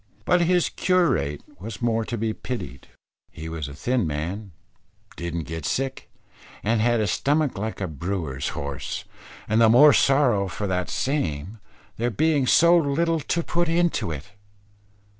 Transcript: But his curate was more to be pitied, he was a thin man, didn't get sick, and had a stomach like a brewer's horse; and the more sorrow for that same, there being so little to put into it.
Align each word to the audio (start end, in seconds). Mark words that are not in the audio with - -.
But 0.25 0.41
his 0.41 0.67
curate 0.67 1.43
was 1.59 1.79
more 1.79 2.03
to 2.05 2.17
be 2.17 2.33
pitied, 2.33 2.87
he 3.29 3.47
was 3.47 3.67
a 3.67 3.75
thin 3.75 4.07
man, 4.07 4.51
didn't 5.15 5.43
get 5.43 5.63
sick, 5.63 6.09
and 6.63 6.81
had 6.81 6.99
a 6.99 7.05
stomach 7.05 7.55
like 7.55 7.79
a 7.79 7.87
brewer's 7.87 8.47
horse; 8.57 9.05
and 9.47 9.61
the 9.61 9.69
more 9.69 9.93
sorrow 9.93 10.47
for 10.47 10.65
that 10.65 10.89
same, 10.89 11.59
there 11.97 12.09
being 12.09 12.47
so 12.47 12.75
little 12.75 13.19
to 13.19 13.43
put 13.43 13.69
into 13.69 14.09
it. 14.11 14.29